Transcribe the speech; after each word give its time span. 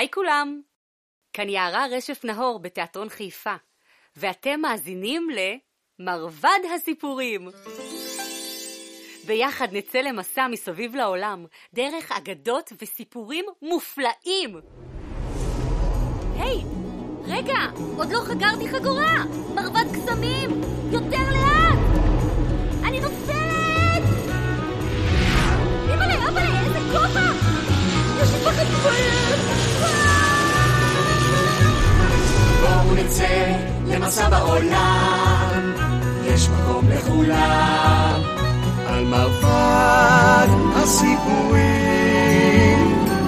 היי 0.00 0.10
כולם! 0.10 0.60
כאן 1.32 1.48
יערה 1.48 1.86
רשף 1.90 2.24
נהור 2.24 2.58
בתיאטרון 2.58 3.08
חיפה, 3.08 3.54
ואתם 4.16 4.60
מאזינים 4.60 5.28
למרבד 5.98 6.58
הסיפורים. 6.74 7.48
ביחד 9.26 9.68
נצא 9.72 9.98
למסע 9.98 10.48
מסביב 10.48 10.94
לעולם, 10.96 11.46
דרך 11.74 12.12
אגדות 12.12 12.72
וסיפורים 12.82 13.44
מופלאים. 13.62 14.60
היי, 16.38 16.62
רגע, 17.24 17.58
עוד 17.96 18.12
לא 18.12 18.20
חגרתי 18.20 18.68
חגורה! 18.68 19.24
מרבד 19.54 19.84
קסמים! 19.94 20.50
יותר 20.92 21.30
לאט! 21.32 21.78
אני 22.84 23.00
נופלת! 23.00 24.02
אימא'לה, 25.88 26.28
אבא'לה, 26.28 26.60
איזה 26.60 26.78
כובע! 26.78 27.32
יש 28.22 28.32
לי 28.32 28.40
פחד 28.44 28.66
כואב! 28.82 29.59
נצא 33.10 33.54
למסע 33.86 34.28
בעולם, 34.28 35.72
יש 36.24 36.48
מקום 36.48 36.88
לכולם. 36.90 38.22
על 38.86 39.04
מרבד 39.04 40.48
הסיפורים, 40.76 41.58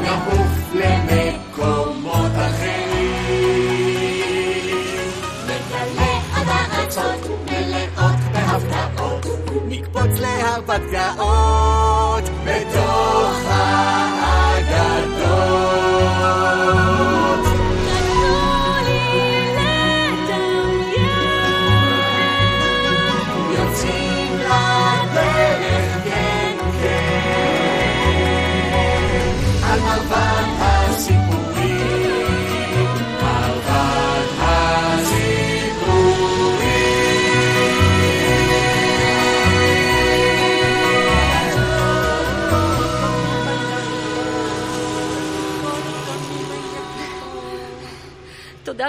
נעוף 0.03 0.75
למקומות 0.75 2.33
אחרים. 2.33 2.83
נגלה 5.45 6.21
עד 6.35 6.47
הארצות 6.49 7.31
מלאות 7.51 8.21
בהפתעות, 8.33 9.27
נקפוץ 9.69 10.21
להרבת 10.21 10.83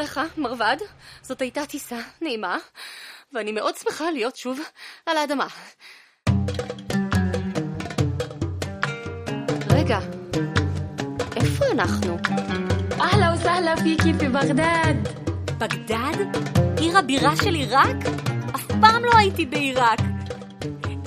לך, 0.04 0.22
מרבד? 0.38 0.78
זאת 1.22 1.42
הייתה 1.42 1.66
טיסה 1.66 2.00
נעימה, 2.22 2.58
ואני 3.34 3.52
מאוד 3.52 3.76
שמחה 3.78 4.12
להיות 4.12 4.36
שוב 4.36 4.60
על 5.06 5.18
האדמה. 5.18 5.48
רגע, 9.70 10.00
איפה 11.36 11.66
אנחנו? 11.72 12.18
אהלה 13.00 13.34
וסהלה 13.34 13.76
פיקי 13.78 14.14
בבגדד. 14.14 14.94
בגדד? 15.58 16.40
עיר 16.78 16.98
הבירה 16.98 17.36
של 17.36 17.54
עיראק? 17.54 17.96
אף 18.56 18.66
פעם 18.82 19.06
לא 19.06 19.18
הייתי 19.18 19.46
בעיראק. 19.46 20.00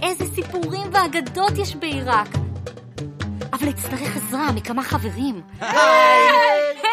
איזה 0.03 0.25
סיפורים 0.35 0.91
ואגדות 0.93 1.53
יש 1.59 1.77
בעיראק. 1.77 2.29
אבל 3.53 3.69
אצטרך 3.71 4.17
עזרה 4.17 4.53
מכמה 4.53 4.83
חברים. 4.83 5.43
היי! 5.61 6.86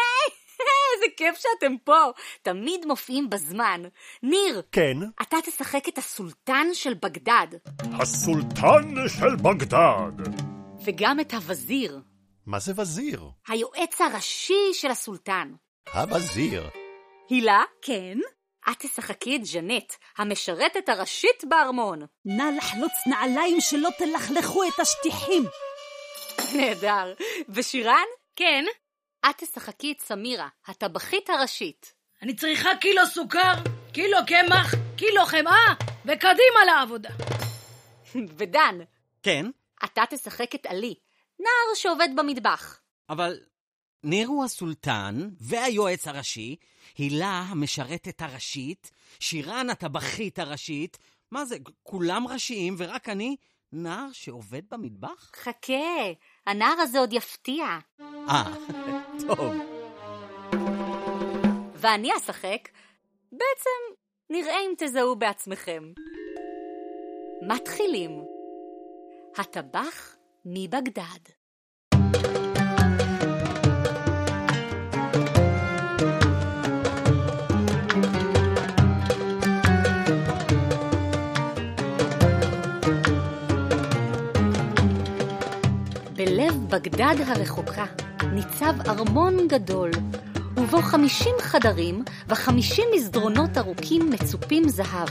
איזה 1.04 1.16
כיף 1.16 1.36
שאתם 1.38 1.76
פה. 1.84 2.10
תמיד 2.42 2.86
מופיעים 2.86 3.30
בזמן. 3.30 3.82
ניר, 4.22 4.62
כן, 4.72 4.96
אתה 5.22 5.36
תשחק 5.44 5.88
את 5.88 5.98
הסולטן 5.98 6.66
של 6.72 6.94
בגדד, 6.94 7.46
הסולטן 8.00 8.94
של 9.08 9.36
בגדד. 9.36 10.32
וגם 10.84 11.20
את 11.20 11.34
הווזיר, 11.34 12.00
מה 12.46 12.58
זה 12.58 12.72
וזיר? 12.76 13.24
היועץ 13.48 14.00
הראשי 14.00 14.72
של 14.72 14.90
הסולטן. 14.90 15.52
הווזיר. 15.94 16.70
הילה, 17.30 17.62
כן? 17.82 18.18
את 18.70 18.78
תשחקי 18.78 19.36
את 19.36 19.40
ג'נט, 19.52 19.92
המשרתת 20.18 20.88
הראשית 20.88 21.44
בארמון. 21.48 22.02
נא 22.24 22.42
לחלוץ 22.56 22.92
נעליים 23.06 23.60
שלא 23.60 23.88
תלכלכו 23.98 24.64
את 24.64 24.80
השטיחים. 24.80 25.44
נהדר. 26.56 27.14
ושירן? 27.48 28.06
כן. 28.36 28.64
את 29.30 29.38
תשחקי 29.38 29.92
את 29.92 30.00
סמירה, 30.00 30.48
הטבחית 30.66 31.30
הראשית. 31.30 31.94
אני 32.22 32.34
צריכה 32.36 32.68
קילו 32.80 33.06
סוכר, 33.06 33.52
קילו 33.92 34.18
קמח, 34.26 34.74
קילו 34.96 35.26
חמאה, 35.26 35.74
וקדימה 36.04 36.64
לעבודה. 36.66 37.10
ודן, 38.38 38.78
כן, 39.22 39.46
אתה 39.84 40.02
תשחק 40.10 40.54
את 40.54 40.66
עלי, 40.66 40.94
נער 41.38 41.74
שעובד 41.74 42.08
במטבח. 42.16 42.80
אבל 43.08 43.40
ניר 44.02 44.28
הוא 44.28 44.44
הסולטן 44.44 45.28
והיועץ 45.40 46.08
הראשי, 46.08 46.56
הילה 46.98 47.44
המשרתת 47.48 48.22
הראשית, 48.22 48.90
שירן 49.20 49.70
הטבחית 49.70 50.38
הראשית. 50.38 50.98
מה 51.30 51.44
זה, 51.44 51.56
כולם 51.82 52.28
ראשיים 52.28 52.74
ורק 52.78 53.08
אני 53.08 53.36
נער 53.72 54.06
שעובד 54.12 54.62
במטבח? 54.70 55.30
חכה, 55.36 56.12
הנער 56.46 56.80
הזה 56.80 56.98
עוד 56.98 57.12
יפתיע. 57.12 57.66
אה, 58.00 58.44
טוב. 59.26 59.54
ואני 61.74 62.16
אשחק, 62.16 62.68
בעצם 63.32 64.00
נראה 64.30 64.60
אם 64.60 64.74
תזהו 64.78 65.16
בעצמכם. 65.16 65.92
מתחילים. 67.42 68.24
הטבח 69.36 70.16
מבגדד. 70.44 71.43
בגדד 86.94 87.28
הרחוקה 87.28 87.84
ניצב 88.32 88.88
ארמון 88.88 89.48
גדול, 89.48 89.90
ובו 90.56 90.82
חמישים 90.82 91.34
חדרים 91.40 92.04
וחמישים 92.28 92.84
מסדרונות 92.96 93.58
ארוכים 93.58 94.10
מצופים 94.10 94.68
זהב. 94.68 95.08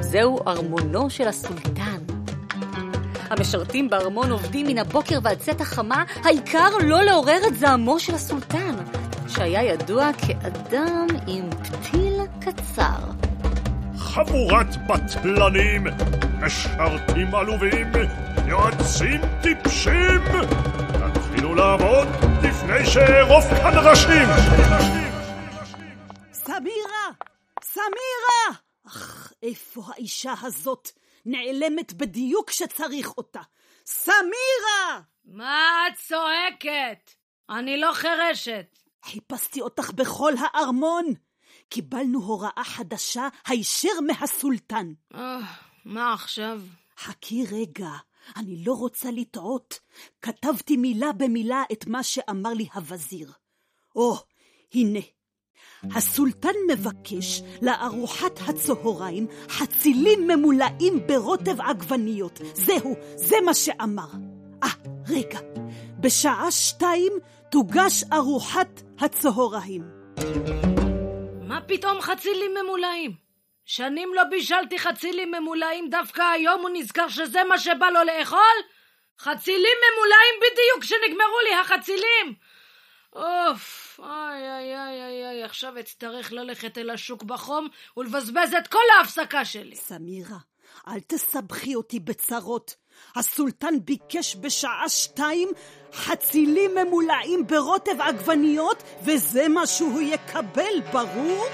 זהו 0.00 0.38
ארמונו 0.46 1.10
של 1.10 1.28
הסולטן. 1.28 1.98
המשרתים 3.30 3.90
בארמון 3.90 4.30
עובדים 4.30 4.66
מן 4.66 4.78
הבוקר 4.78 5.18
ועד 5.22 5.38
צאת 5.38 5.60
החמה, 5.60 6.04
העיקר 6.24 6.68
לא 6.84 7.02
לעורר 7.02 7.40
את 7.48 7.56
זעמו 7.56 8.00
של 8.00 8.14
הסולטן, 8.14 8.74
שהיה 9.28 9.62
ידוע 9.62 10.10
כאדם 10.26 11.06
עם 11.26 11.50
פתיל 11.50 12.20
קצר. 12.40 12.98
חבורת 13.98 14.86
בטלנים, 14.86 15.86
משרתים 16.40 17.34
עלובים, 17.34 17.92
יועצים 18.48 19.20
טיפשים. 19.42 20.20
תתחילו 21.14 21.54
לעבוד 21.54 22.08
לפני 22.42 22.86
שאערוף 22.86 23.44
כאן 23.50 23.72
ראשים. 23.84 24.28
סמירה! 26.32 27.06
סמירה! 27.62 28.58
אך, 28.86 29.32
איפה 29.42 29.82
האישה 29.88 30.34
הזאת? 30.42 30.88
נעלמת 31.24 31.92
בדיוק 31.92 32.50
כשצריך 32.50 33.16
אותה. 33.18 33.40
סמירה! 33.86 35.00
מה 35.24 35.70
את 35.88 35.98
צועקת? 35.98 37.10
אני 37.50 37.80
לא 37.80 37.92
חירשת. 37.92 38.78
חיפשתי 39.04 39.60
אותך 39.60 39.90
בכל 39.90 40.32
הארמון. 40.38 41.04
קיבלנו 41.68 42.18
הוראה 42.22 42.64
חדשה 42.64 43.28
הישר 43.46 44.00
מהסולטן. 44.06 44.92
אה, 45.14 45.38
מה 45.84 46.12
עכשיו? 46.12 46.60
חכי 46.98 47.44
רגע, 47.52 47.90
אני 48.36 48.64
לא 48.64 48.72
רוצה 48.72 49.10
לטעות. 49.10 49.80
כתבתי 50.22 50.76
מילה 50.76 51.12
במילה 51.12 51.62
את 51.72 51.86
מה 51.86 52.02
שאמר 52.02 52.52
לי 52.52 52.68
הווזיר. 52.74 53.32
או, 53.96 54.16
הנה. 54.74 55.00
הסולטן 55.82 56.54
מבקש 56.72 57.42
לארוחת 57.62 58.40
הצהריים 58.48 59.26
חצילים 59.48 60.28
ממולאים 60.28 61.06
ברוטב 61.06 61.60
עגבניות. 61.60 62.40
זהו, 62.54 62.94
זה 63.16 63.36
מה 63.44 63.54
שאמר. 63.54 64.08
אה, 64.62 64.68
רגע. 65.08 65.40
בשעה 66.00 66.50
שתיים 66.50 67.12
תוגש 67.50 68.04
ארוחת 68.12 68.82
הצהריים. 68.98 69.82
מה 71.48 71.60
פתאום 71.60 72.00
חצילים 72.00 72.50
ממולאים? 72.62 73.25
שנים 73.66 74.14
לא 74.14 74.24
בישלתי 74.24 74.78
חצילים 74.78 75.30
ממולאים, 75.30 75.90
דווקא 75.90 76.22
היום 76.22 76.60
הוא 76.60 76.70
נזכר 76.72 77.08
שזה 77.08 77.44
מה 77.44 77.58
שבא 77.58 77.86
לו 77.88 78.00
לאכול? 78.04 78.56
חצילים 79.18 79.76
ממולאים 79.84 80.34
בדיוק 80.40 80.82
כשנגמרו 80.82 81.40
לי 81.48 81.54
החצילים! 81.54 82.34
אוף, 83.16 84.00
ועכשיו 85.42 85.80
אצטרך 85.80 86.32
ללכת 86.32 86.78
אל 86.78 86.90
השוק 86.90 87.22
בחום 87.22 87.68
ולבזבז 87.96 88.54
את 88.58 88.68
כל 88.68 88.78
ההפסקה 88.98 89.44
שלי. 89.44 89.76
סמירה, 89.76 90.38
אל 90.88 91.00
תסבכי 91.06 91.74
אותי 91.74 92.00
בצרות. 92.00 92.74
הסולטן 93.16 93.74
ביקש 93.84 94.36
בשעה 94.36 94.88
שתיים 94.88 95.48
חצילים 95.92 96.70
ממולאים 96.74 97.46
ברוטב 97.46 98.00
עגבניות, 98.00 98.82
וזה 99.02 99.48
מה 99.48 99.66
שהוא 99.66 100.02
יקבל, 100.02 100.80
ברור? 100.92 101.46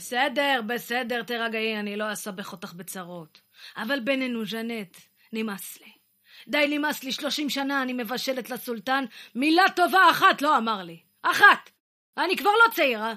בסדר, 0.00 0.60
בסדר, 0.66 1.22
תירגעי, 1.22 1.80
אני 1.80 1.96
לא 1.96 2.12
אסבך 2.12 2.52
אותך 2.52 2.72
בצרות. 2.72 3.40
אבל 3.76 4.00
בינינו, 4.00 4.46
ז'נט, 4.46 4.96
נמאס 5.32 5.80
לי. 5.80 5.92
די 6.48 6.66
נמאס 6.68 7.04
לי, 7.04 7.12
שלושים 7.12 7.50
שנה 7.50 7.82
אני 7.82 7.92
מבשלת 7.92 8.50
לסולטן, 8.50 9.04
מילה 9.34 9.62
טובה 9.76 10.10
אחת 10.10 10.42
לא 10.42 10.56
אמר 10.56 10.82
לי. 10.82 11.00
אחת! 11.22 11.70
אני 12.18 12.36
כבר 12.36 12.50
לא 12.50 12.72
צעירה. 12.74 13.14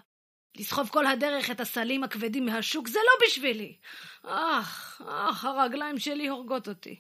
לסחוב 0.57 0.89
כל 0.89 1.06
הדרך 1.06 1.51
את 1.51 1.59
הסלים 1.59 2.03
הכבדים 2.03 2.45
מהשוק 2.45 2.88
זה 2.88 3.00
לא 3.00 3.27
בשבילי. 3.27 3.77
אך, 4.24 5.01
אך, 5.07 5.45
הרגליים 5.45 6.00
שלי 6.00 6.27
הורגות 6.27 6.68
אותי. 6.68 7.00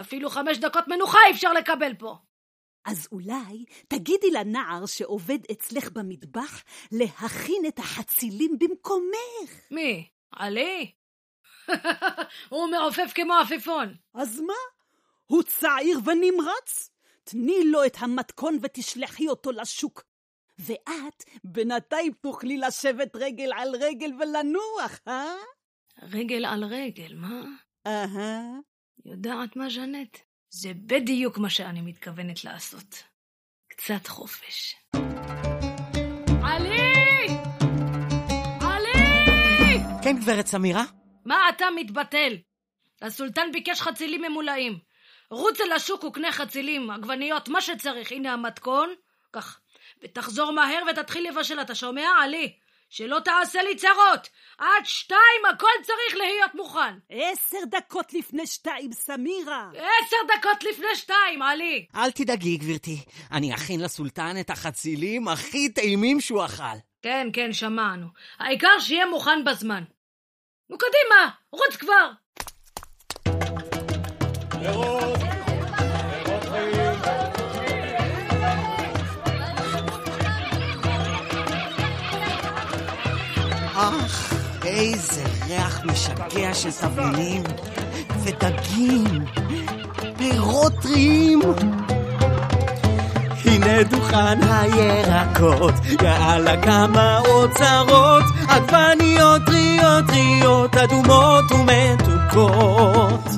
אפילו 0.00 0.30
חמש 0.30 0.58
דקות 0.58 0.88
מנוחה 0.88 1.18
אי 1.26 1.32
אפשר 1.32 1.52
לקבל 1.52 1.94
פה. 1.94 2.18
אז 2.86 3.08
אולי 3.12 3.64
תגידי 3.88 4.30
לנער 4.30 4.86
שעובד 4.86 5.38
אצלך 5.52 5.90
במטבח 5.92 6.62
להכין 6.92 7.62
את 7.68 7.78
החצילים 7.78 8.58
במקומך. 8.58 9.50
מי? 9.70 10.08
עלי? 10.32 10.92
הוא 12.50 12.70
מעופף 12.70 13.12
כמו 13.14 13.34
עפיפון. 13.34 13.94
אז 14.14 14.40
מה? 14.40 14.54
הוא 15.26 15.42
צעיר 15.42 15.98
ונמרץ. 16.04 16.90
תני 17.24 17.64
לו 17.64 17.84
את 17.84 17.96
המתכון 17.98 18.58
ותשלחי 18.62 19.28
אותו 19.28 19.52
לשוק. 19.52 20.02
ואת 20.58 21.24
בינתיים 21.44 22.12
תוכלי 22.12 22.58
לשבת 22.58 23.16
רגל 23.16 23.50
על 23.56 23.76
רגל 23.76 24.10
ולנוח, 24.20 25.00
אה? 25.08 25.34
רגל 26.02 26.44
על 26.44 26.64
רגל, 26.64 27.14
מה? 27.14 27.44
אהה. 27.86 28.42
יודעת 29.04 29.56
מה, 29.56 29.70
ז'נט? 29.70 30.18
זה 30.50 30.72
בדיוק 30.74 31.38
מה 31.38 31.50
שאני 31.50 31.80
מתכוונת 31.80 32.44
לעשות. 32.44 33.02
קצת 33.68 34.06
חופש. 34.06 34.76
עלי! 36.42 37.26
עלי! 38.60 39.78
כן, 40.04 40.16
גברת 40.20 40.46
סמירה? 40.46 40.84
מה 41.24 41.48
אתה 41.48 41.66
מתבטל? 41.76 42.36
הסולטן 43.02 43.52
ביקש 43.52 43.80
חצילים 43.80 44.22
ממולאים. 44.22 44.78
רוץ 45.30 45.60
אל 45.60 45.72
השוק 45.72 46.04
וקנה 46.04 46.32
חצילים, 46.32 46.90
עגבניות, 46.90 47.48
מה 47.48 47.60
שצריך. 47.60 48.12
הנה 48.12 48.32
המתכון. 48.32 48.94
כך. 49.32 49.60
ותחזור 50.02 50.52
מהר 50.52 50.82
ותתחיל 50.90 51.28
לבשל, 51.28 51.60
אתה 51.60 51.74
שומע, 51.74 52.08
עלי? 52.22 52.56
שלא 52.88 53.18
תעשה 53.24 53.62
לי 53.62 53.76
צרות. 53.76 54.28
עד 54.58 54.84
שתיים 54.84 55.44
הכל 55.54 55.66
צריך 55.82 56.16
להיות 56.16 56.54
מוכן. 56.54 56.94
עשר 57.10 57.58
דקות 57.70 58.12
לפני 58.14 58.46
שתיים, 58.46 58.92
סמירה. 58.92 59.70
עשר 59.74 60.16
דקות 60.36 60.64
לפני 60.64 60.94
שתיים, 60.94 61.42
עלי. 61.42 61.86
אל 61.96 62.10
תדאגי, 62.10 62.56
גברתי. 62.56 63.04
אני 63.32 63.54
אכין 63.54 63.80
לסולטן 63.80 64.40
את 64.40 64.50
החצילים 64.50 65.28
הכי 65.28 65.68
טעימים 65.68 66.20
שהוא 66.20 66.44
אכל. 66.44 66.76
כן, 67.02 67.28
כן, 67.32 67.52
שמענו. 67.52 68.06
העיקר 68.38 68.78
שיהיה 68.78 69.06
מוכן 69.06 69.44
בזמן. 69.44 69.84
נו, 70.70 70.76
קדימה, 70.78 71.30
רוץ 71.52 71.76
כבר. 71.76 72.10
פירות, 74.50 75.35
אך, 83.78 84.34
איזה 84.64 85.22
ריח 85.46 85.80
משגע 85.84 86.54
של 86.54 86.70
תבלינים 86.70 87.42
ודגים, 88.22 89.24
פירות 90.16 90.72
טריים. 90.82 91.40
הנה 93.44 93.82
דוכן 93.82 94.38
הירקות, 94.42 95.74
יאללה 96.02 96.62
כמה 96.62 97.18
אוצרות, 97.18 98.24
עגבניות 98.48 99.42
טריות 99.46 100.04
טריות, 100.06 100.76
אדומות 100.76 101.44
ומתוקות. 101.52 103.30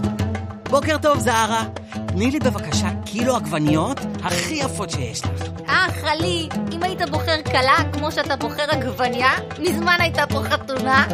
בוקר 0.71 0.99
טוב, 0.99 1.19
זהרה. 1.19 1.65
תני 2.07 2.31
לי 2.31 2.39
בבקשה 2.39 2.89
קילו 3.05 3.37
עגבניות 3.37 4.01
הכי 4.25 4.55
יפות 4.55 4.91
שיש 4.91 5.23
לך. 5.25 5.43
אך, 5.67 6.05
עלי, 6.05 6.49
אם 6.79 6.83
היית 6.83 7.03
בוחר 7.11 7.43
כלה 7.51 7.77
כמו 7.93 8.13
שאתה 8.13 8.37
בוחר 8.37 8.63
עגבניה, 8.69 9.31
מזמן 9.59 9.97
הייתה 10.01 10.27
פה 10.27 10.43
חתונה. 10.43 11.07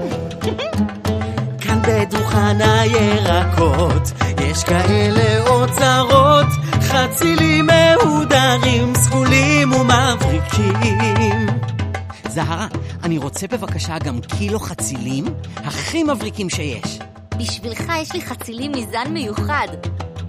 כאן 1.63 1.83
בדוכן 1.89 2.61
הירקות 2.61 4.03
יש 4.41 4.65
כאלה 4.65 5.47
אוצרות 5.49 6.47
חצילים 6.81 7.67
מהודרים, 7.67 8.95
סגולים 8.95 9.73
ומבריקים 9.73 11.47
זהרה, 12.29 12.67
אני 13.03 13.19
רוצה 13.19 13.47
בבקשה 13.47 13.99
גם 13.99 14.21
קילו 14.21 14.59
חצילים 14.61 15.25
הכי 15.57 16.03
מבריקים 16.03 16.51
שיש 16.51 16.99
בשבילך 17.39 17.93
יש 18.01 18.13
לי 18.13 18.21
חצילים 18.21 18.73
מזן 18.73 19.13
מיוחד. 19.13 19.69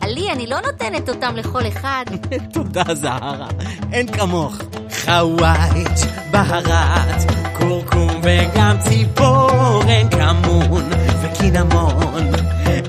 עלי, 0.01 0.31
אני 0.31 0.47
לא 0.47 0.57
נותנת 0.61 1.09
אותם 1.09 1.35
לכל 1.35 1.67
אחד. 1.67 2.05
תודה 2.53 2.83
זהרה, 2.93 3.47
אין 3.91 4.11
כמוך 4.11 4.57
חווייץ', 5.05 6.05
בהרת, 6.31 7.31
כורכום 7.53 8.21
וגם 8.23 8.75
ציפורן 8.79 10.09
כמון 10.11 10.89
וקינמון 11.21 12.31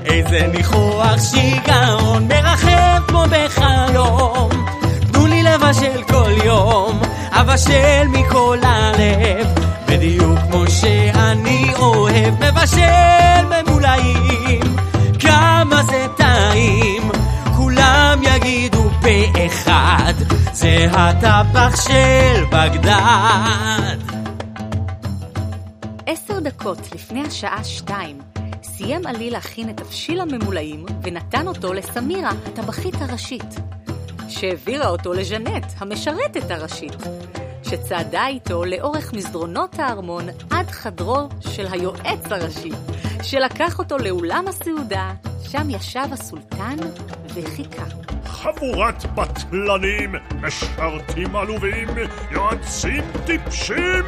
איזה 0.05 0.47
ניחוח 0.47 1.19
שיגעון 1.31 2.27
מרחב 2.27 3.01
כמו 3.07 3.23
בחלום. 3.29 4.49
תנו 5.11 5.27
לי 5.27 5.43
לבשל 5.43 6.03
כל 6.03 6.31
יום 6.45 6.99
אבשל 7.31 8.07
מכל 8.07 8.57
הלב. 8.63 9.47
בדיוק 9.85 10.39
כמו 10.51 10.63
שאני 10.67 11.73
אוהב 11.79 12.33
מבשל 12.43 13.06
זה 20.67 20.87
הטבח 20.91 21.81
של 21.81 22.43
בגדד. 22.45 23.97
עשר 26.05 26.39
דקות 26.39 26.77
לפני 26.95 27.23
השעה 27.23 27.63
שתיים 27.63 28.19
סיים 28.63 29.07
עלי 29.07 29.29
להכין 29.29 29.69
את 29.69 29.77
תבשיל 29.77 30.21
הממולאים 30.21 30.85
ונתן 31.03 31.47
אותו 31.47 31.73
לסמירה, 31.73 32.31
הטבחית 32.45 32.95
הראשית, 32.99 33.55
שהעבירה 34.29 34.87
אותו 34.87 35.13
לז'נט, 35.13 35.65
המשרתת 35.77 36.51
הראשית, 36.51 36.97
שצעדה 37.63 38.27
איתו 38.27 38.65
לאורך 38.65 39.13
מסדרונות 39.13 39.79
הארמון 39.79 40.25
עד 40.49 40.71
חדרו 40.71 41.29
של 41.39 41.67
היועץ 41.71 42.31
הראשי, 42.31 42.71
שלקח 43.29 43.79
אותו 43.79 43.97
לאולם 43.97 44.45
הסעודה, 44.47 45.13
שם 45.43 45.69
ישב 45.69 46.05
הסולטן 46.11 46.77
וחיכה. 47.33 47.85
חבורת 48.25 49.05
בטלנים, 49.15 50.15
משרתים 50.41 51.35
עלובים, 51.35 51.87
יועצים 52.31 53.03
טיפשים! 53.25 54.03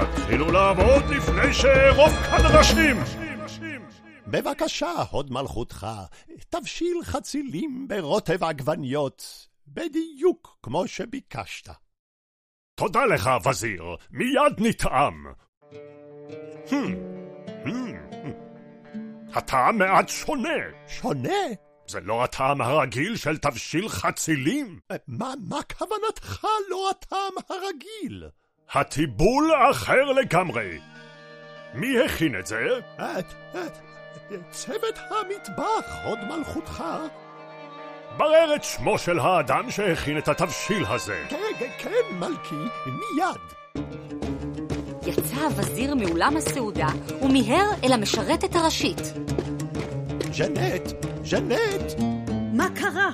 תתחילו 0.00 0.52
לעבוד 0.52 1.04
לפני 1.10 1.54
שאערוף 1.54 2.12
כאן 2.12 2.56
ראשים! 2.58 2.96
בבקשה, 4.26 4.92
הוד 5.10 5.32
מלכותך, 5.32 5.86
תבשיל 6.48 6.96
חצילים 7.02 7.88
ברוטב 7.88 8.44
עגבניות, 8.44 9.48
בדיוק 9.68 10.58
כמו 10.62 10.88
שביקשת. 10.88 11.68
תודה 12.74 13.06
לך, 13.06 13.30
וזיר, 13.48 13.82
מיד 14.10 14.54
נטעם. 14.58 15.26
Hmm. 16.66 17.09
הטעם 19.34 19.78
מעט 19.78 20.08
שונה. 20.08 20.58
שונה? 20.88 21.38
זה 21.86 22.00
לא 22.00 22.24
הטעם 22.24 22.60
הרגיל 22.60 23.16
של 23.16 23.38
תבשיל 23.38 23.88
חצילים. 23.88 24.80
מה, 25.08 25.32
מה 25.48 25.58
כוונתך 25.78 26.46
לא 26.70 26.90
הטעם 26.90 27.32
הרגיל? 27.48 28.28
הטיבול 28.72 29.50
אחר 29.70 30.04
לגמרי. 30.04 30.78
מי 31.74 32.04
הכין 32.04 32.38
את 32.38 32.46
זה? 32.46 32.66
את, 32.96 33.26
את, 33.52 33.78
צוות 34.50 34.98
המטבח, 34.98 36.04
הוד 36.04 36.18
מלכותך. 36.24 36.84
ברר 38.16 38.54
את 38.56 38.64
שמו 38.64 38.98
של 38.98 39.18
האדם 39.18 39.70
שהכין 39.70 40.18
את 40.18 40.28
התבשיל 40.28 40.84
הזה. 40.88 41.24
כן, 41.28 41.70
כן, 41.78 42.16
מלכי, 42.18 42.54
מיד. 42.86 43.40
הווזיר 45.40 45.94
מאולם 45.94 46.36
הסעודה 46.36 46.88
ומיהר 47.22 47.70
אל 47.84 47.92
המשרתת 47.92 48.54
הראשית. 48.54 48.98
ז'נט, 50.32 50.82
ז'נט, 51.24 52.00
מה 52.52 52.68
קרה? 52.74 53.10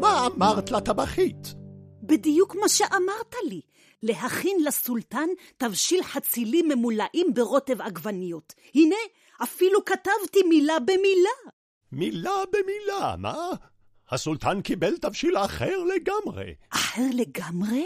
מה 0.00 0.26
אמרת 0.26 0.70
לטבחית? 0.70 1.54
בדיוק 2.02 2.56
מה 2.60 2.68
שאמרת 2.68 3.34
לי. 3.48 3.60
להכין 4.02 4.56
לסולטן 4.64 5.28
תבשיל 5.56 6.02
חצילים 6.02 6.68
ממולאים 6.68 7.34
ברוטב 7.34 7.80
עגבניות. 7.82 8.54
הנה, 8.74 8.96
אפילו 9.42 9.84
כתבתי 9.84 10.42
מילה 10.48 10.78
במילה. 10.78 11.50
מילה 11.92 12.42
במילה, 12.52 13.14
מה? 13.18 13.36
הסולטן 14.10 14.60
קיבל 14.62 14.96
תבשיל 14.96 15.36
אחר 15.36 15.76
לגמרי. 15.84 16.54
אחר 16.70 17.02
לגמרי? 17.14 17.84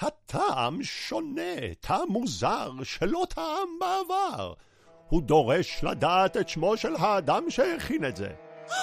הטעם 0.00 0.82
שונה, 0.82 1.74
טעם 1.80 2.08
מוזר 2.08 2.70
שלא 2.82 3.26
טעם 3.34 3.68
בעבר. 3.80 4.52
הוא 5.08 5.22
דורש 5.22 5.80
לדעת 5.82 6.36
את 6.36 6.48
שמו 6.48 6.76
של 6.76 6.96
האדם 6.98 7.50
שהכין 7.50 8.04
את 8.04 8.16
זה. 8.16 8.28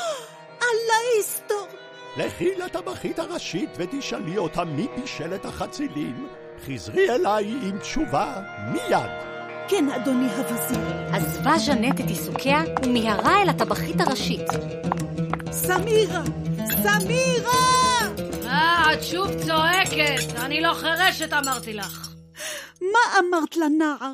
אללה 0.63 1.19
יסתור. 1.19 1.67
לכי 2.17 2.55
לטבחית 2.55 3.19
הראשית 3.19 3.69
ותשאלי 3.77 4.37
אותה 4.37 4.63
מי 4.63 4.87
בישל 4.95 5.35
את 5.35 5.45
החצילים. 5.45 6.27
חזרי 6.65 7.09
אליי 7.09 7.45
עם 7.45 7.79
תשובה 7.79 8.41
מיד. 8.71 9.11
כן, 9.67 9.89
אדוני 9.89 10.27
הווזיר. 10.27 10.85
עזבה 11.13 11.57
ז'נט 11.57 11.99
את 11.99 12.05
עיסוקיה 12.07 12.63
ומיהרה 12.85 13.41
אל 13.41 13.49
הטבחית 13.49 14.01
הראשית. 14.01 14.47
סמירה! 15.51 16.23
סמירה! 16.69 17.66
את 18.93 19.03
שוב 19.03 19.27
צועקת. 19.45 20.39
אני 20.45 20.61
לא 20.61 20.73
חירשת, 20.73 21.33
אמרתי 21.33 21.73
לך. 21.73 22.09
מה 22.81 23.19
אמרת 23.19 23.57
לנער? 23.57 24.13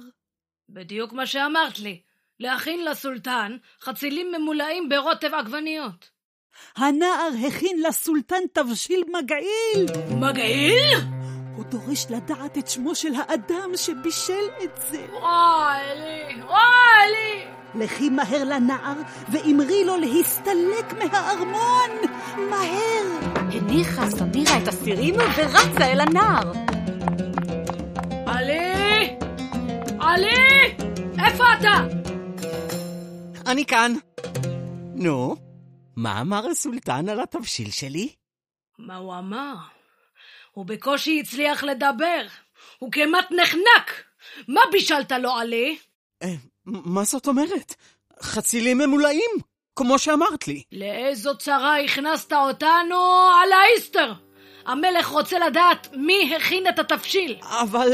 בדיוק 0.70 1.14
מה 1.14 1.26
שאמרת 1.26 1.80
לי. 1.80 2.02
להכין 2.40 2.86
לסולטן 2.86 3.58
חצילים 3.82 4.32
ממולאים 4.32 4.90
ברוטב 4.90 5.34
עגבניות. 5.34 6.10
הנער 6.76 7.30
הכין 7.48 7.82
לסולטן 7.88 8.42
תבשיל 8.54 9.04
מגעיל. 9.08 9.86
מגעיל? 10.20 11.23
הוא 11.56 11.66
דורש 11.66 12.06
לדעת 12.10 12.58
את 12.58 12.68
שמו 12.68 12.96
של 12.96 13.14
האדם 13.16 13.70
שבישל 13.76 14.46
את 14.64 14.80
זה. 14.92 15.06
וואי 15.22 15.82
לי, 15.96 16.42
וואי 16.42 17.12
לי! 17.12 17.46
לכי 17.84 18.10
מהר 18.10 18.44
לנער 18.44 18.96
ואמרי 19.32 19.86
לו 19.86 19.98
להסתלק 19.98 20.94
מהארמון. 20.98 21.90
מהר! 22.50 23.34
הניחה 23.36 24.10
סמירה 24.10 24.58
את 24.64 24.68
הסירים 24.68 25.16
ורצה 25.16 25.92
אל 25.92 26.00
הנער. 26.00 26.52
עלי! 28.26 29.18
עלי! 30.00 30.76
איפה 31.26 31.44
אתה? 31.60 31.88
אני 33.48 33.66
כאן. 33.66 33.94
נו, 34.96 35.36
מה 35.96 36.22
אמר 36.22 36.50
הסולטן 36.52 37.10
על 37.10 37.20
התבשיל 37.20 37.72
שלי? 37.72 38.10
מה 38.80 38.96
הוא 38.96 39.18
אמר? 39.18 39.54
הוא 40.54 40.66
בקושי 40.66 41.20
הצליח 41.20 41.64
לדבר. 41.64 42.22
הוא 42.80 42.92
כמעט 42.92 43.32
נחנק. 43.32 44.04
מה 44.48 44.62
בישלת 44.72 45.12
לו, 45.12 45.32
עלי? 45.32 45.78
אה, 46.24 46.34
מה 46.66 47.04
זאת 47.04 47.28
אומרת? 47.28 47.76
חצילים 48.22 48.78
ממולאים, 48.78 49.32
כמו 49.76 50.00
שאמרת 50.00 50.48
לי. 50.48 50.64
לאיזו 50.72 51.38
צרה 51.38 51.80
הכנסת 51.80 52.34
אותנו 52.34 53.30
על 53.44 53.52
האיסטר? 53.52 54.14
המלך 54.66 55.08
רוצה 55.08 55.40
לדעת 55.40 55.88
מי 55.94 56.36
הכין 56.36 56.68
את 56.68 56.80
התבשיל. 56.80 57.38
אבל 57.42 57.90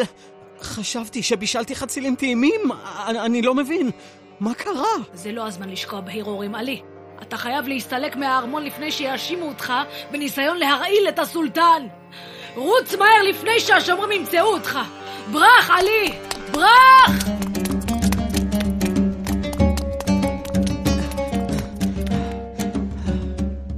חשבתי 0.62 1.24
שבישלתי 1.24 1.76
חצילים 1.76 2.16
טעימים, 2.16 2.62
אני, 3.08 3.20
אני 3.20 3.42
לא 3.42 3.56
מבין. 3.56 3.92
מה 4.40 4.54
קרה? 4.54 4.94
זה 5.14 5.32
לא 5.32 5.48
הזמן 5.48 5.70
לשקוע 5.70 6.02
בהרהורים, 6.02 6.56
עלי. 6.56 6.82
אתה 7.22 7.38
חייב 7.38 7.68
להסתלק 7.68 8.16
מהארמון 8.16 8.64
לפני 8.64 8.92
שיאשימו 8.92 9.48
אותך 9.48 9.74
בניסיון 10.12 10.58
להרעיל 10.58 11.10
את 11.10 11.20
הסולטן. 11.20 11.88
רוץ 12.56 12.96
מהר 12.96 13.24
לפני 13.30 13.60
שהשומרים 13.60 14.12
ימצאו 14.12 14.46
אותך. 14.46 14.80
ברח, 15.32 15.70
עלי! 15.70 16.14
ברח! 16.52 17.30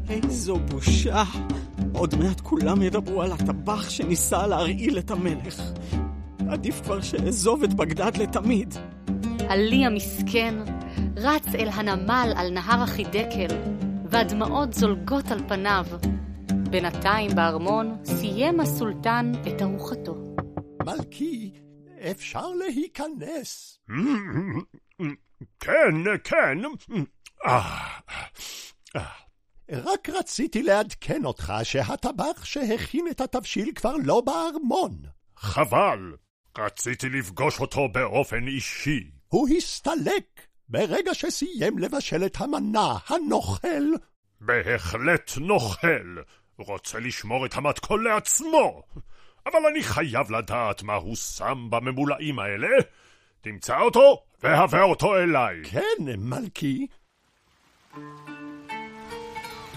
איזו 0.09 0.55
בושה. 0.55 1.23
עוד 1.93 2.15
מעט 2.15 2.41
כולם 2.41 2.81
ידברו 2.81 3.21
על 3.21 3.31
הטבח 3.31 3.89
שניסה 3.89 4.47
להרעיל 4.47 4.97
את 4.97 5.11
המלך. 5.11 5.61
עדיף 6.49 6.81
כבר 6.81 7.01
שאעזוב 7.01 7.63
את 7.63 7.73
בגדד 7.73 8.17
לתמיד. 8.17 8.75
עלי 9.49 9.85
המסכן 9.85 10.55
רץ 11.17 11.47
אל 11.55 11.69
הנמל 11.73 12.33
על 12.35 12.49
נהר 12.49 12.81
החידקל, 12.81 13.55
והדמעות 14.05 14.73
זולגות 14.73 15.31
על 15.31 15.39
פניו. 15.47 15.85
בינתיים 16.71 17.31
בארמון 17.35 17.97
סיים 18.05 18.59
הסולטן 18.59 19.31
את 19.47 19.61
ארוחתו. 19.61 20.15
מלכי, 20.85 21.51
אפשר 22.11 22.47
להיכנס. 22.47 23.79
כן, 25.63 25.93
כן. 26.23 26.57
אה, 27.45 27.97
אה. 28.95 29.01
רק 29.71 30.09
רציתי 30.09 30.63
לעדכן 30.63 31.25
אותך 31.25 31.53
שהטבח 31.63 32.43
שהכין 32.45 33.07
את 33.11 33.21
התבשיל 33.21 33.71
כבר 33.75 33.95
לא 34.03 34.21
בארמון. 34.21 34.91
חבל. 35.37 36.13
רציתי 36.57 37.09
לפגוש 37.09 37.59
אותו 37.59 37.87
באופן 37.89 38.47
אישי. 38.47 39.11
הוא 39.27 39.49
הסתלק 39.57 40.41
ברגע 40.69 41.13
שסיים 41.13 41.77
לבשל 41.77 42.25
את 42.25 42.41
המנה 42.41 42.97
הנוכל. 43.07 43.83
בהחלט 44.41 45.31
נוכל. 45.37 46.21
רוצה 46.61 46.99
לשמור 46.99 47.45
את 47.45 47.57
המתכון 47.57 48.03
לעצמו. 48.03 48.83
אבל 49.45 49.65
אני 49.71 49.83
חייב 49.83 50.31
לדעת 50.31 50.83
מה 50.83 50.93
הוא 50.93 51.15
שם 51.15 51.67
בממולאים 51.69 52.39
האלה. 52.39 52.67
תמצא 53.41 53.79
אותו 53.79 54.23
והבא 54.43 54.81
אותו 54.81 55.15
אליי. 55.15 55.61
כן, 55.63 56.05
מלכי. 56.17 56.87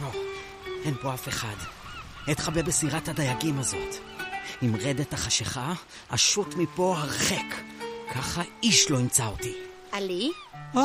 לא, 0.00 0.10
אין 0.84 0.94
פה 1.02 1.14
אף 1.14 1.28
אחד. 1.28 1.56
אתחבא 2.30 2.62
בסירת 2.62 3.08
הדייגים 3.08 3.58
הזאת. 3.58 3.94
עם 4.62 4.76
רדת 4.76 5.12
החשיכה, 5.12 5.72
אשוט 6.08 6.54
מפה 6.54 6.96
הרחק. 6.98 7.54
ככה 8.14 8.42
איש 8.62 8.90
לא 8.90 8.98
ימצא 8.98 9.26
אותי. 9.26 9.54
עלי, 9.92 10.30
אה, 10.76 10.82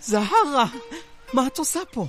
זהרה, 0.00 0.64
מה 1.32 1.46
את 1.46 1.58
עושה 1.58 1.80
פה? 1.92 2.06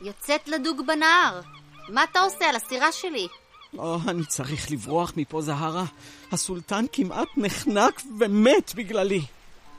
יוצאת 0.00 0.48
לדוג 0.48 0.86
בנהר. 0.86 1.40
מה 1.88 2.04
אתה 2.04 2.20
עושה 2.20 2.48
על 2.48 2.56
הסירה 2.56 2.92
שלי? 2.92 3.28
לא, 3.72 3.98
אני 4.08 4.24
צריך 4.24 4.70
לברוח 4.70 5.12
מפה, 5.16 5.40
זהרה. 5.40 5.84
הסולטן 6.32 6.84
כמעט 6.92 7.28
נחנק 7.36 8.02
ומת 8.18 8.74
בגללי. 8.74 9.22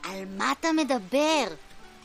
על 0.02 0.24
מה 0.36 0.52
אתה 0.52 0.68
מדבר? 0.72 1.44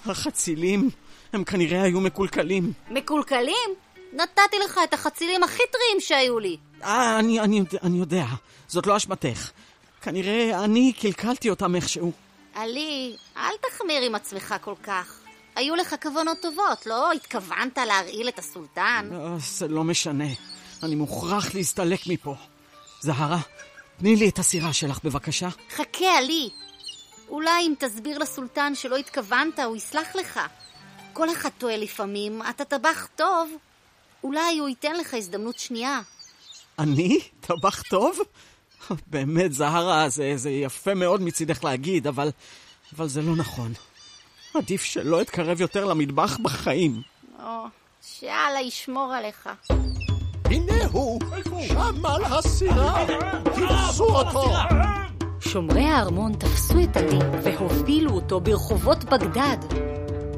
החצילים, 0.06 0.90
הם 1.34 1.44
כנראה 1.44 1.82
היו 1.82 2.00
מקולקלים. 2.00 2.74
מקולקלים? 2.90 3.70
נתתי 4.14 4.58
לך 4.66 4.80
את 4.84 4.94
החצילים 4.94 5.44
הכי 5.44 5.64
טריים 5.72 6.00
שהיו 6.00 6.40
לי. 6.40 6.58
אה, 6.84 7.20
אני, 7.20 7.40
אני, 7.40 7.62
אני 7.84 7.98
יודע, 7.98 8.26
זאת 8.68 8.88
לא 8.88 8.98
אשמתך. 8.98 9.52
כנראה 10.02 10.64
אני 10.64 10.94
קלקלתי 10.94 11.50
אותם 11.50 11.76
איכשהו. 11.76 12.12
עלי, 12.54 13.16
אל 13.38 13.54
תחמיר 13.70 14.02
עם 14.02 14.16
עצמך 14.16 14.56
כל 14.62 14.74
כך. 14.84 15.25
היו 15.56 15.76
לך 15.76 15.96
כוונות 16.02 16.42
טובות, 16.42 16.86
לא 16.86 17.12
התכוונת 17.12 17.78
להרעיל 17.78 18.30
את 18.30 18.40
הסולטן? 18.40 19.10
אה, 19.14 19.36
זה 19.40 19.68
לא 19.68 19.84
משנה. 19.84 20.28
אני 20.84 20.96
מוכרח 20.96 21.56
להסתלק 21.56 22.08
מפה. 22.08 22.36
זהרה, 23.02 23.40
תני 23.98 24.16
לי 24.16 24.30
את 24.30 24.40
הסירה 24.40 24.74
שלך 24.74 25.00
בבקשה. 25.04 25.50
חכה, 25.70 26.18
עלי. 26.18 26.50
אולי 27.30 27.62
אם 27.62 27.74
תסביר 27.80 28.18
לסולטן 28.18 28.76
שלא 28.76 28.96
התכוונת, 28.96 29.60
הוא 29.60 29.76
יסלח 29.76 30.16
לך. 30.16 30.40
כל 31.14 31.32
אחד 31.32 31.50
טועה 31.58 31.78
לפעמים, 31.78 32.42
אתה 32.50 32.66
טבח 32.66 33.08
טוב. 33.16 33.50
אולי 34.24 34.58
הוא 34.60 34.70
ייתן 34.70 34.96
לך 34.96 35.14
הזדמנות 35.14 35.60
שנייה. 35.60 36.02
אני? 36.80 37.20
טבח 37.42 37.82
טוב? 37.82 38.20
באמת, 39.08 39.54
זהרה, 39.54 40.10
זה, 40.10 40.34
זה 40.36 40.50
יפה 40.50 40.94
מאוד 40.94 41.22
מצידך 41.22 41.64
להגיד, 41.64 42.08
אבל, 42.08 42.30
אבל 42.96 43.08
זה 43.08 43.22
לא 43.22 43.36
נכון. 43.36 43.74
עדיף 44.58 44.84
שלא 44.84 45.22
אתקרב 45.22 45.62
יותר 45.62 45.86
למטבח 45.86 46.38
בחיים. 46.38 47.02
או, 47.44 47.66
שאללה 48.02 48.62
ישמור 48.62 49.14
עליך. 49.14 49.50
הנה 50.46 50.86
הוא, 50.92 51.22
שם 51.68 52.06
על 52.06 52.24
הסירה. 52.24 53.06
תפסו 53.44 54.06
אותו. 54.06 54.54
שומרי 55.40 55.84
הארמון 55.84 56.34
תפסו 56.34 56.84
את 56.84 56.98
עלי 56.98 57.20
והובילו 57.44 58.12
אותו 58.12 58.40
ברחובות 58.40 59.04
בגדד. 59.04 59.58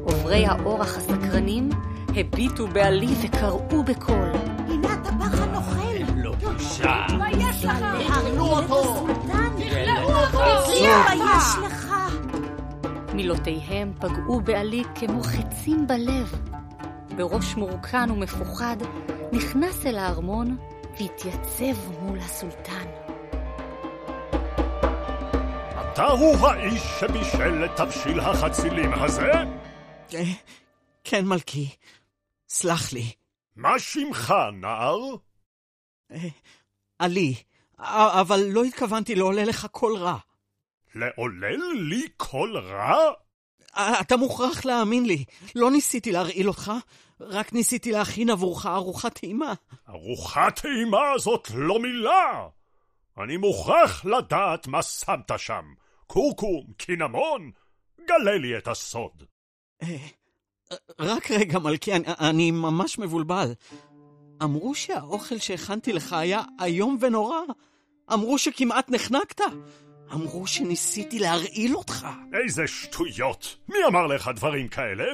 עוברי 0.02 0.46
האורח 0.46 0.96
הסקרנים 0.96 1.70
הביטו 2.16 2.66
בעלי 2.66 3.14
וקראו 3.22 3.82
בקול. 3.84 4.30
הנה 4.68 4.92
הטבח 4.92 5.40
הנוכל. 5.40 5.78
מה 7.18 7.30
יש 7.30 7.64
לך? 7.64 7.84
תקנו 8.06 8.46
אותו. 8.46 9.06
תתבייש 9.56 11.54
לך. 11.66 11.77
מילותיהם 13.18 13.92
פגעו 14.00 14.40
בעלי 14.40 14.82
כמו 14.94 15.22
חצים 15.22 15.86
בלב. 15.86 16.40
בראש 17.16 17.54
מורכן 17.54 18.10
ומפוחד 18.10 18.76
נכנס 19.32 19.86
אל 19.86 19.96
הארמון 19.98 20.56
והתייצב 20.90 21.92
מול 22.00 22.18
הסולטן. 22.18 22.86
אתה 25.80 26.04
הוא 26.04 26.48
האיש 26.48 26.82
שבישל 27.00 27.64
את 27.64 27.70
תבשיל 27.76 28.20
החצילים 28.20 28.92
הזה? 28.94 29.32
אה, 30.14 30.22
כן, 31.04 31.24
מלכי, 31.24 31.68
סלח 32.48 32.92
לי. 32.92 33.12
מה 33.56 33.78
שמך, 33.78 34.34
נער? 34.52 34.98
אה, 36.12 36.28
עלי, 36.98 37.34
אבל 37.78 38.40
לא 38.48 38.64
התכוונתי 38.64 39.14
לעולה 39.14 39.44
לך 39.44 39.66
קול 39.66 39.96
רע. 39.96 40.18
לעולל 40.98 41.72
לי 41.74 42.08
קול 42.16 42.58
רע? 42.58 43.10
אתה 44.00 44.16
מוכרח 44.16 44.64
להאמין 44.64 45.06
לי, 45.06 45.24
לא 45.54 45.70
ניסיתי 45.70 46.12
להרעיל 46.12 46.48
אותך, 46.48 46.72
רק 47.20 47.52
ניסיתי 47.52 47.92
להכין 47.92 48.30
עבורך 48.30 48.66
ארוחת 48.66 49.18
טעימה. 49.18 49.54
ארוחת 49.88 50.60
טעימה 50.60 51.18
זאת 51.18 51.48
לא 51.54 51.78
מילה! 51.80 52.48
אני 53.18 53.36
מוכרח 53.36 54.04
לדעת 54.04 54.66
מה 54.66 54.82
שמת 54.82 55.30
שם. 55.36 55.64
קורקום, 56.06 56.64
קינמון? 56.76 57.50
גלה 58.08 58.38
לי 58.38 58.58
את 58.58 58.68
הסוד. 58.68 59.22
אה, 59.82 59.96
רק 60.98 61.30
רגע, 61.30 61.58
מלכי, 61.58 61.92
אני, 61.92 62.04
אני 62.20 62.50
ממש 62.50 62.98
מבולבל. 62.98 63.52
אמרו 64.42 64.74
שהאוכל 64.74 65.38
שהכנתי 65.38 65.92
לך 65.92 66.12
היה 66.12 66.42
איום 66.64 66.98
ונורא. 67.00 67.40
אמרו 68.12 68.38
שכמעט 68.38 68.90
נחנקת. 68.90 69.40
אמרו 70.12 70.46
שניסיתי 70.46 71.18
להרעיל 71.18 71.76
אותך. 71.76 72.06
איזה 72.42 72.66
שטויות! 72.66 73.56
מי 73.68 73.76
אמר 73.88 74.06
לך 74.06 74.30
דברים 74.36 74.68
כאלה? 74.68 75.04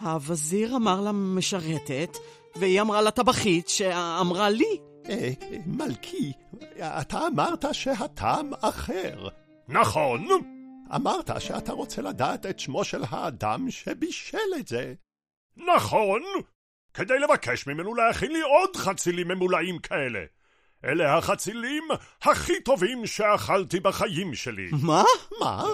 הווזיר 0.00 0.76
אמר 0.76 1.00
למשרתת, 1.00 2.16
והיא 2.56 2.80
אמרה 2.80 3.02
לטבחית 3.02 3.68
שאמרה 3.68 4.50
לי. 4.50 4.78
אה, 5.08 5.30
מלכי, 5.66 6.32
אתה 6.78 7.26
אמרת 7.26 7.64
שהטעם 7.72 8.50
אחר. 8.60 9.28
נכון, 9.68 10.28
אמרת 10.94 11.30
שאתה 11.38 11.72
רוצה 11.72 12.02
לדעת 12.02 12.46
את 12.46 12.58
שמו 12.58 12.84
של 12.84 13.02
האדם 13.10 13.70
שבישל 13.70 14.38
את 14.60 14.68
זה. 14.68 14.94
נכון, 15.56 16.22
כדי 16.94 17.18
לבקש 17.18 17.66
ממנו 17.66 17.94
להכין 17.94 18.32
לי 18.32 18.40
עוד 18.40 18.76
חצילים 18.76 19.28
ממולאים 19.28 19.78
כאלה. 19.78 20.24
אלה 20.84 21.18
החצילים 21.18 21.84
הכי 22.22 22.60
טובים 22.60 23.06
שאכלתי 23.06 23.80
בחיים 23.80 24.34
שלי. 24.34 24.68
מה? 24.82 25.04
מה? 25.40 25.64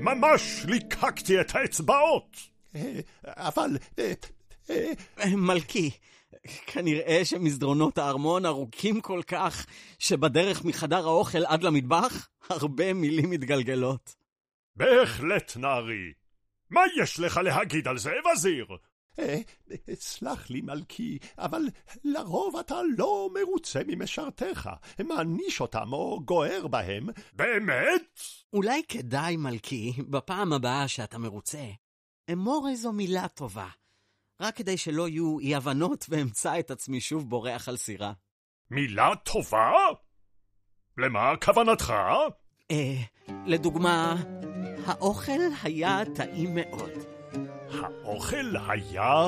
ממש 0.00 0.64
ליקקתי 0.68 1.40
את 1.40 1.54
האצבעות. 1.54 2.36
אה, 2.76 3.00
אבל... 3.24 3.76
אה, 3.98 4.12
אה, 4.70 5.36
מלכי, 5.36 5.90
כנראה 6.66 7.24
שמסדרונות 7.24 7.98
הארמון 7.98 8.46
ארוכים 8.46 9.00
כל 9.00 9.20
כך, 9.26 9.66
שבדרך 9.98 10.64
מחדר 10.64 11.06
האוכל 11.06 11.44
עד 11.46 11.62
למטבח, 11.62 12.28
הרבה 12.48 12.92
מילים 12.92 13.30
מתגלגלות. 13.30 14.14
בהחלט, 14.76 15.56
נערי. 15.56 16.12
מה 16.70 16.80
יש 16.96 17.20
לך 17.20 17.36
להגיד 17.36 17.88
על 17.88 17.98
זה, 17.98 18.12
וזיר? 18.32 18.66
אה, 19.18 19.40
סלח 19.94 20.50
לי, 20.50 20.60
מלכי, 20.60 21.18
אבל 21.38 21.62
לרוב 22.04 22.56
אתה 22.56 22.80
לא 22.96 23.30
מרוצה 23.34 23.80
ממשרתיך, 23.86 24.68
מעניש 25.04 25.60
אותם 25.60 25.92
או 25.92 26.20
גוער 26.24 26.66
בהם. 26.66 27.08
באמת? 27.32 28.20
אולי 28.52 28.82
כדאי, 28.88 29.36
מלכי, 29.36 29.92
בפעם 30.10 30.52
הבאה 30.52 30.88
שאתה 30.88 31.18
מרוצה, 31.18 31.64
אמור 32.32 32.68
איזו 32.70 32.92
מילה 32.92 33.28
טובה. 33.28 33.68
רק 34.40 34.56
כדי 34.56 34.76
שלא 34.76 35.08
יהיו 35.08 35.38
אי-הבנות 35.38 36.06
ואמצא 36.08 36.58
את 36.58 36.70
עצמי 36.70 37.00
שוב 37.00 37.28
בורח 37.28 37.68
על 37.68 37.76
סירה. 37.76 38.12
מילה 38.70 39.10
טובה? 39.24 39.72
למה 40.98 41.32
כוונתך? 41.44 41.92
אה, 42.70 42.96
לדוגמה, 43.46 44.14
האוכל 44.86 45.40
היה 45.62 46.02
טעים 46.14 46.54
מאוד. 46.54 47.15
האוכל 47.70 48.56
היה 48.68 49.26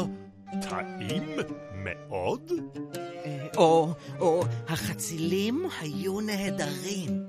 טעים 0.68 1.36
מאוד? 1.72 2.52
אה, 2.96 3.46
או, 3.56 3.94
או, 4.18 4.44
החצילים 4.68 5.66
היו 5.80 6.20
נהדרים. 6.20 7.24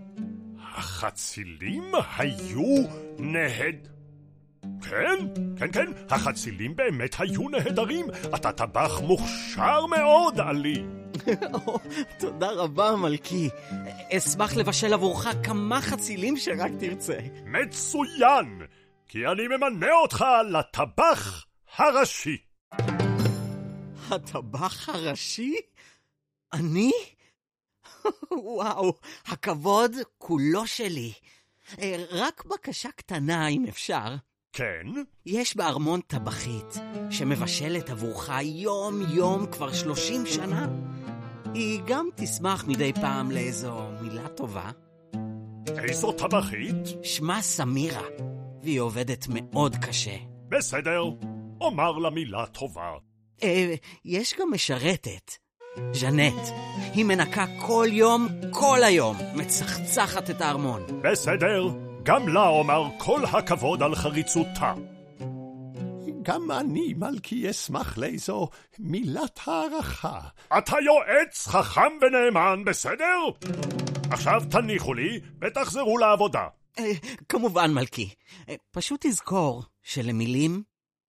החצילים 0.60 1.92
היו 2.18 2.76
נהד... 3.20 3.88
כן, 4.82 5.28
כן, 5.58 5.72
כן, 5.72 5.92
החצילים 6.10 6.76
באמת 6.76 7.16
היו 7.20 7.50
נהדרים. 7.50 8.06
אתה 8.36 8.52
טבח 8.52 9.02
מוכשר 9.02 9.86
מאוד, 9.86 10.40
עלי. 10.40 10.84
תודה 12.20 12.52
רבה, 12.52 12.96
מלכי. 12.96 13.50
אשמח 14.12 14.56
לבשל 14.56 14.94
עבורך 14.94 15.28
כמה 15.44 15.82
חצילים 15.82 16.38
שרק 16.38 16.72
תרצה. 16.80 17.18
מצוין, 17.46 18.62
כי 19.10 19.28
אני 19.28 19.48
ממנה 19.48 19.92
אותך 20.02 20.26
לטבח 20.50 21.46
הראשי. 21.78 22.38
הטבח 24.10 24.90
הראשי? 24.90 25.56
אני? 26.54 26.92
וואו, 28.32 28.94
הכבוד 29.26 29.92
כולו 30.18 30.68
שלי. 30.68 31.14
אה, 31.80 32.06
רק 32.12 32.46
בקשה 32.46 32.92
קטנה, 32.92 33.48
אם 33.48 33.66
אפשר. 33.70 34.16
כן? 34.54 34.88
יש 35.26 35.58
בארמון 35.58 36.02
טבחית 36.02 36.76
שמבשלת 37.12 37.90
עבורך 37.90 38.30
יום-יום 38.44 39.46
כבר 39.52 39.74
שלושים 39.74 40.26
שנה. 40.26 40.68
היא 41.54 41.82
גם 41.86 42.10
תשמח 42.16 42.66
מדי 42.68 42.94
פעם 42.94 43.32
לאיזו 43.32 43.90
מילה 44.02 44.28
טובה. 44.28 44.72
איזו 45.78 46.12
טבחית? 46.12 47.04
שמה 47.04 47.42
סמירה, 47.42 48.08
והיא 48.64 48.80
עובדת 48.80 49.26
מאוד 49.30 49.76
קשה. 49.76 50.16
בסדר, 50.50 51.04
אומר 51.62 51.92
לה 51.92 52.10
מילה 52.10 52.46
טובה. 52.46 52.92
אה, 53.44 53.76
יש 54.06 54.34
גם 54.40 54.52
משרתת, 54.54 55.32
ז'נט. 55.94 56.42
היא 56.94 57.06
מנקה 57.06 57.46
כל 57.62 57.88
יום, 57.92 58.28
כל 58.52 58.84
היום, 58.84 59.18
מצחצחת 59.36 60.30
את 60.30 60.42
הארמון. 60.42 60.86
בסדר, 61.04 61.64
גם 62.04 62.28
לה 62.28 62.48
אומר 62.48 62.84
כל 62.98 63.26
הכבוד 63.26 63.84
על 63.84 63.96
חריצותה. 63.96 64.74
גם 66.22 66.52
אני, 66.52 66.94
מלכי, 66.98 67.50
אשמח 67.50 67.98
לאיזו 67.98 68.50
מילת 68.80 69.40
הערכה. 69.46 70.20
אתה 70.58 70.76
יועץ 70.86 71.48
חכם 71.48 71.92
ונאמן, 72.02 72.64
בסדר? 72.66 73.20
עכשיו 74.12 74.42
תניחו 74.52 74.94
לי 74.94 75.20
ותחזרו 75.42 75.98
לעבודה. 75.98 76.48
אה, 76.80 76.92
כמובן, 77.30 77.74
מלכי. 77.74 78.10
אה, 78.50 78.56
פשוט 78.72 79.06
תזכור 79.06 79.64
שלמילים 79.84 80.64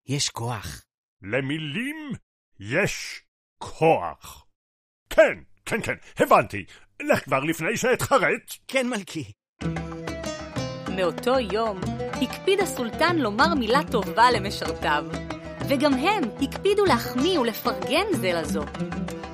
יש 0.08 0.30
כוח. 0.30 0.86
למילים 1.22 2.12
יש 2.60 3.22
כוח. 3.58 4.46
כן, 5.10 5.40
כן, 5.66 5.82
כן, 5.82 5.96
הבנתי. 6.18 6.66
לך 7.02 7.24
כבר 7.24 7.40
לפני 7.40 7.78
שאתחרט. 7.78 8.54
כן, 8.68 8.90
מלכי. 8.90 9.32
מאותו 10.96 11.40
יום 11.40 11.80
הקפיד 12.22 12.60
הסולטן 12.60 13.18
לומר 13.18 13.56
מילה 13.56 13.80
טובה 13.92 14.32
למשרתיו, 14.32 15.06
וגם 15.70 15.94
הם 15.94 16.24
הקפידו 16.42 16.86
להחמיא 16.86 17.40
ולפרגן 17.40 18.06
זה 18.12 18.32
לזו. 18.34 18.64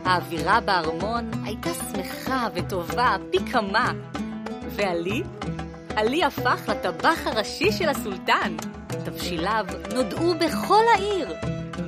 האווירה 0.05 0.61
בארמון 0.61 1.31
הייתה 1.43 1.69
שמחה 1.73 2.47
וטובה 2.55 3.15
פי 3.31 3.37
כמה, 3.51 3.91
ועלי? 4.75 5.23
עלי 5.95 6.23
הפך 6.23 6.69
לטבח 6.69 7.19
הראשי 7.25 7.71
של 7.71 7.89
הסולטן. 7.89 8.55
תבשיליו 9.05 9.65
נודעו 9.93 10.33
בכל 10.39 10.83
העיר, 10.95 11.33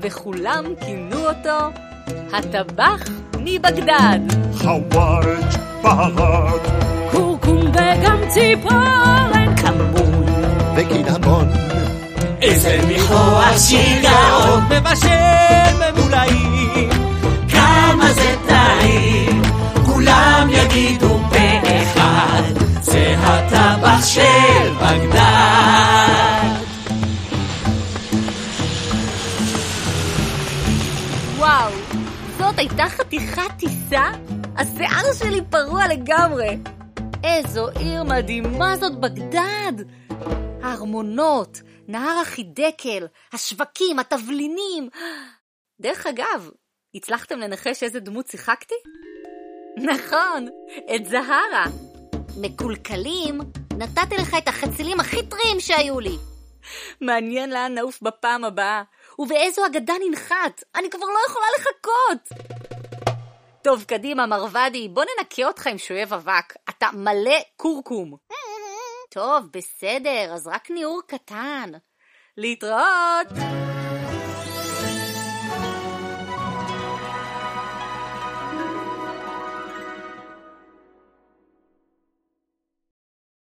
וכולם 0.02 0.65
כינו 0.86 1.17
אותו 1.28 1.58
הטבח 2.34 3.04
מבגדד. 3.39 4.20
חוואג' 4.54 5.58
בהרד, 5.84 6.62
קורקום 7.12 7.60
וגם 7.70 8.17
ציפורן 8.28 9.56
כמון. 9.58 10.26
וקינמון, 10.76 11.48
איזה 12.41 12.80
ניחוח 12.88 13.58
שיגעון, 13.58 14.63
מבשל 14.63 15.74
ממולאים. 15.80 16.89
כמה 17.50 18.13
זה 18.13 18.36
טעים, 18.48 19.41
כולם 19.86 20.48
יגידו 20.52 21.17
הטבח 23.30 24.06
של 24.06 24.74
בגדד. 24.82 25.18
וואו, 31.38 31.72
זאת 32.38 32.58
הייתה 32.58 32.84
חתיכת 32.90 33.52
טיסה? 33.60 34.12
השיער 34.56 35.13
שלי 35.20 35.42
פרוע 35.50 35.88
לגמרי. 35.88 36.58
איזו 37.24 37.68
עיר 37.68 38.04
מדהימה 38.04 38.78
זאת 38.78 39.00
בגדד! 39.00 39.74
הארמונות, 40.62 41.62
נהר 41.88 42.20
החידקל, 42.22 43.08
השווקים, 43.34 44.00
התבלינים. 44.00 44.90
דרך 45.82 46.08
אגב, 46.08 46.50
הצלחתם 46.96 47.40
לנחש 47.40 47.84
איזה 47.84 48.00
דמות 48.00 48.28
שיחקתי? 48.28 48.76
נכון, 49.78 50.48
את 50.96 51.06
זהרה. 51.06 51.66
מקולקלים 52.41 53.39
נתתי 53.78 54.15
לך 54.17 54.36
את 54.38 54.47
החצילים 54.47 55.00
הכי 55.00 55.26
טריים 55.26 55.60
שהיו 55.60 56.00
לי. 56.00 56.17
מעניין 57.02 57.50
לאן 57.50 57.73
נעוף 57.76 58.02
בפעם 58.02 58.43
הבאה, 58.43 58.84
ובאיזו 59.19 59.65
אגדה 59.65 59.93
ננחת. 60.08 60.63
אני 60.76 60.89
כבר 60.89 61.06
לא 61.06 61.19
יכולה 61.30 61.45
לחכות. 61.58 62.47
טוב, 63.62 63.84
קדימה, 63.84 64.26
מרוודי, 64.26 64.88
בוא 64.89 65.04
ננקה 65.04 65.47
אותך 65.47 65.67
עם 65.67 65.78
שואב 65.78 66.13
אבק. 66.13 66.54
אתה 66.69 66.88
מלא 66.93 67.39
קורקום. 67.56 68.15
טוב, 69.10 69.45
בסדר, 69.54 70.34
אז 70.34 70.47
רק 70.47 70.71
ניעור 70.71 71.02
קטן. 71.08 71.71
להתראות! 72.38 73.28